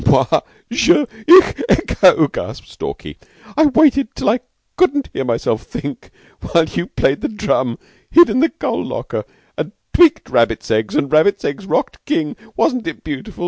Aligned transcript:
"Moi! 0.07 0.25
Je! 0.71 1.05
Ich! 1.27 1.61
Ego!" 1.69 2.27
gasped 2.27 2.67
Stalky. 2.69 3.19
"I 3.55 3.67
waited 3.67 4.15
till 4.15 4.31
I 4.31 4.39
couldn't 4.75 5.11
hear 5.13 5.23
myself 5.23 5.61
think, 5.61 6.09
while 6.41 6.65
you 6.65 6.87
played 6.87 7.21
the 7.21 7.27
drum! 7.29 7.77
Hid 8.09 8.27
in 8.27 8.39
the 8.39 8.49
coal 8.49 8.83
locker 8.83 9.25
and 9.59 9.73
tweaked 9.93 10.27
Rabbits 10.27 10.71
Eggs 10.71 10.95
and 10.95 11.11
Rabbits 11.11 11.45
Eggs 11.45 11.67
rocked 11.67 12.03
King. 12.07 12.35
Wasn't 12.57 12.87
it 12.87 13.03
beautiful? 13.03 13.39